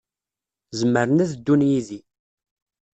Zemren 0.79 1.23
ad 1.23 1.31
ddun 1.37 1.61
yid-i. 1.69 1.99